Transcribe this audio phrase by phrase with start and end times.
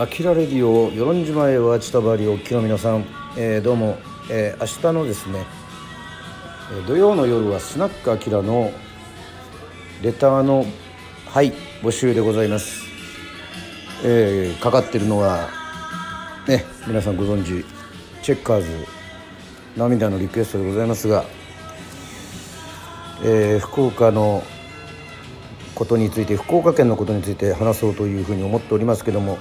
[0.00, 3.04] アキラレディオ与論島へはちたばりおっきの皆さん、
[3.36, 3.98] えー、どうも、
[4.30, 5.44] えー、明日のですね
[6.86, 8.72] 土曜の夜はスナックアキラの
[10.00, 10.64] レターの
[11.26, 11.52] はい
[11.82, 12.80] 募集でございます、
[14.02, 15.50] えー、かかってるのは
[16.48, 17.66] ね皆さんご存知
[18.22, 18.86] チェッカーズ
[19.76, 21.26] 涙のリクエストでございますが、
[23.22, 24.44] えー、福岡の
[25.74, 29.36] ことについて福岡県のことについて話そうというふうに思っておりますけども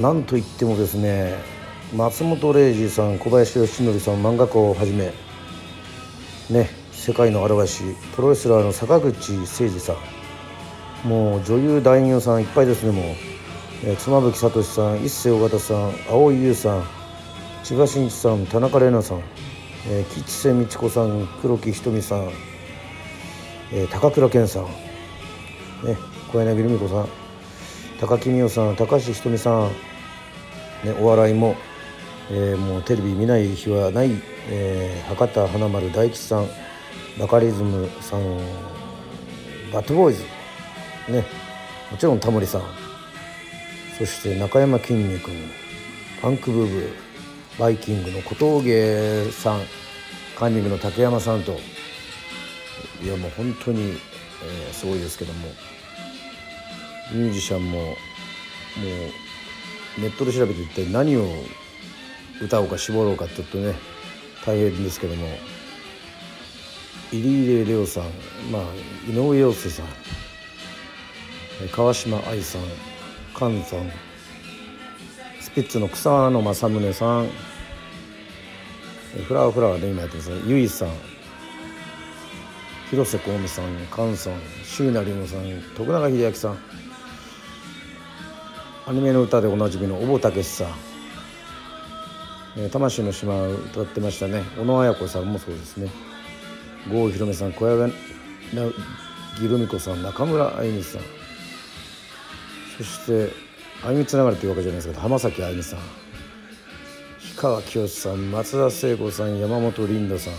[0.00, 1.34] なんといってもですね
[1.94, 5.12] 松本零士さん小林義則さん漫画家をはじめ
[6.50, 7.82] ね世界の嵐
[8.14, 9.94] プロレスラーの坂口誠二さ
[11.04, 13.04] んもう女優男優さんいっぱいですねもう、
[13.84, 16.84] えー、妻夫木聡さん一世尾形さん蒼井優さん
[17.64, 19.22] 千葉真一さん田中玲奈さん、
[19.88, 22.30] えー、吉瀬美智子さん黒木瞳さん、
[23.72, 24.64] えー、高倉健さん、
[25.86, 25.96] ね、
[26.30, 27.25] 小柳ルミ子さん
[27.98, 29.68] 高木美代さん高橋ひとみさん、
[30.84, 31.56] ね、お笑いも、
[32.30, 34.10] えー、もうテレビ見ない日はない、
[34.50, 36.46] えー、博多華丸大吉さん
[37.18, 38.38] バカリズムさん
[39.72, 40.22] バッドボーイズ。
[41.10, 41.24] ね
[41.90, 42.62] もちろんタモリさん。
[43.96, 45.34] そして中山きんに君
[46.20, 46.90] パンクブーブー
[47.58, 49.60] バイキングの小峠さん
[50.38, 51.58] カンニングの竹山さんと。
[53.02, 55.48] いやもう本当に、えー、すごいですけども。
[57.12, 57.94] ミュージシャンもも
[59.98, 61.26] うネットで調べて一体何を
[62.42, 63.74] 歌おうか絞ろうかちょっとね
[64.44, 65.26] 大変ですけども。
[67.12, 68.04] 入江レオさん、
[68.50, 68.62] まあ、
[69.08, 69.86] 井上陽水さん
[71.72, 72.62] 川島愛さん
[73.32, 73.90] 菅さん
[75.40, 77.28] スピッツの草野正宗さん
[79.28, 80.42] フラワーフラワーで今やってますね。
[80.46, 80.88] ゆいさん
[82.90, 86.58] 広瀬香美さん菅さん椎名林檎さん徳永英明さん
[88.88, 90.68] アニメの歌でおなじみの小保武さん、
[92.56, 94.44] えー、魂の島を歌ってましたね。
[94.56, 95.90] 小野綾子さんもそうですね。
[96.88, 97.92] 郷ひろみさん小柳
[99.40, 101.02] ぎるみ子さん中村あゆみさん。
[102.78, 103.32] そして
[103.84, 105.80] あゆみつながりというわけじゃないですけど浜崎あゆみさん。
[105.80, 110.32] 氷川きよしさん松田聖子さん山本リンダさん。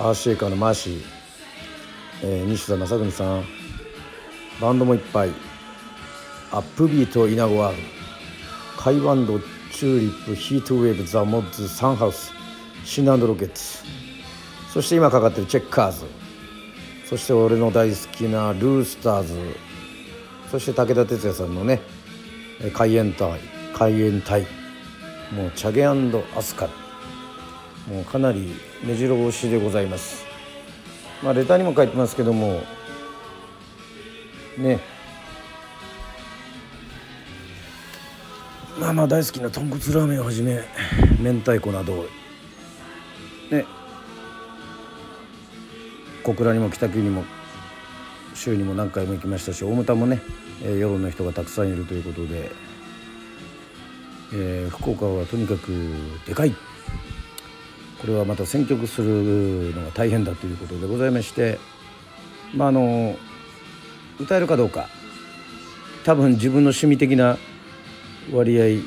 [0.00, 1.02] EARTHSHAKER のマーシー、
[2.24, 3.44] えー、西田昌史さん。
[4.60, 5.51] バンドもいっぱい。
[6.52, 7.82] アップビートナンバーガール
[8.76, 12.30] 海援隊チューリップヒートウェーブザ・モッズサンハウス。
[12.84, 13.78] シンランドロケッツ。
[14.70, 16.04] そして今かかってるチェッカーズ。
[17.06, 19.34] そして俺の大好きなルースターズ。
[20.50, 21.80] そして武田鉄矢さんのね
[22.74, 23.40] 海援隊。
[23.72, 24.42] 海援隊。
[25.32, 25.94] もうチャゲア
[26.42, 27.94] スカル。
[27.94, 28.52] もうかなり
[28.84, 30.26] 目白押しでございます。
[31.22, 32.60] まあレターにも書いてますけども。
[34.58, 34.91] ね。
[38.78, 40.62] まあまあ大好きな豚骨ラーメンをはじめ
[41.20, 42.06] 明太子など
[43.50, 43.64] ね
[46.22, 47.24] 小倉にも北九にも
[48.34, 50.22] 週にも何回も行きましたし大牟田もね、
[50.62, 52.50] えー、夜の人がたくさんいるということで、
[54.32, 55.68] えー、福岡はとにかく
[56.26, 56.54] でかい。
[58.02, 61.60] これはまた選曲するのが大変だということでございまして
[62.52, 63.14] まああの
[64.18, 64.88] 歌えるかどうか
[66.04, 67.38] 多分自分の趣味的な
[68.30, 68.82] 割合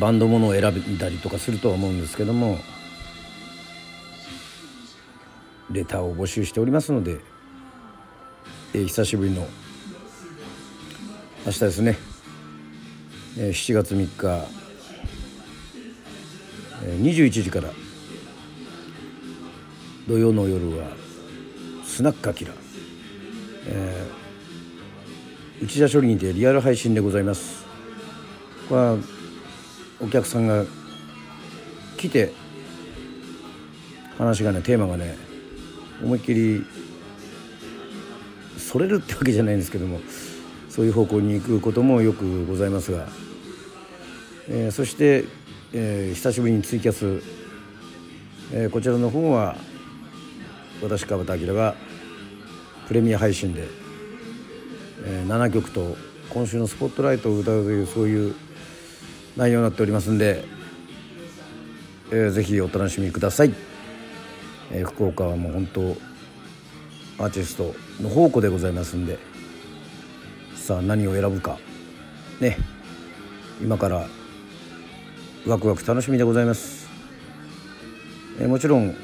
[0.00, 2.58] バンドものを選んだりとかするとは思うんですけども
[5.70, 7.20] レターを募集しておりますので、
[8.74, 9.46] えー、久しぶりの
[11.46, 11.98] 明日ですね、
[13.38, 14.48] えー、7月3日、
[16.84, 17.70] えー、21時から
[20.08, 20.88] 土曜の夜は
[21.84, 22.52] スナックアキラ、
[23.68, 24.23] えー
[25.64, 27.64] 内田処理にてリアル配信でございます。
[28.68, 28.98] これは
[29.98, 30.66] お客さんが
[31.96, 32.34] 来て
[34.18, 35.16] 話がねテーマがね
[36.02, 36.66] 思いっきり
[38.58, 40.00] それるってわけじゃないんですけども
[40.68, 43.08] そういう方向に行くこともよくございますが、
[44.50, 45.24] えー、そして、
[45.72, 47.22] えー、久しぶりにツイキャス、
[48.52, 49.56] えー、こちらの方は
[50.82, 51.74] 私川端明が
[52.86, 53.83] プレミア配信で
[55.04, 55.96] えー、7曲と
[56.30, 58.34] 今週のスポットライトを歌うというそういう
[59.36, 60.44] 内容になっておりますんで、
[62.10, 63.54] えー、ぜひお楽しみください、
[64.72, 65.80] えー、福岡はもう本当
[67.22, 69.18] アーティストの宝庫でございますんで
[70.56, 71.58] さあ何を選ぶか。
[72.40, 72.56] ね。
[73.60, 74.06] 今から
[75.46, 76.88] ワクワク楽しみでございます、
[78.40, 78.96] えー、もちろん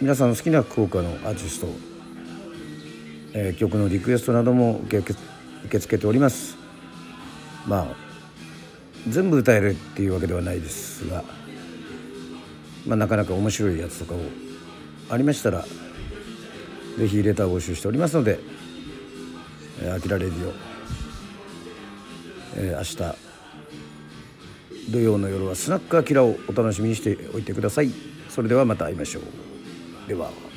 [0.00, 1.68] 皆さんの好きな福岡のアーティスト
[3.34, 5.14] えー、曲のリクエストなども受け受
[5.70, 6.56] け付けております。
[7.66, 7.86] まあ
[9.08, 11.24] 全部歌えるっていうわけではないですが、
[12.86, 14.18] まあ、なかなか面白いやつとかを
[15.10, 15.64] ありましたら
[16.98, 18.38] 是非レターを募集しておりますので
[19.92, 20.52] 「あきらレディオ」
[22.54, 22.96] えー、明日
[24.92, 27.90] 土曜の夜はスナックアキラをお楽しみにしておいてください。
[28.28, 30.08] それではまた会いましょう。
[30.08, 30.51] では。